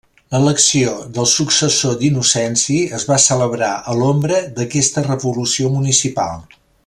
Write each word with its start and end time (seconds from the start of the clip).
L'elecció 0.35 0.93
del 1.17 1.27
successor 1.31 1.93
d'Innocenci 1.99 2.79
es 2.99 3.05
va 3.11 3.19
celebrar 3.27 3.71
a 3.93 3.97
l'ombra 4.01 4.41
d'aquesta 4.57 5.05
revolució 5.11 5.73
municipal. 5.77 6.43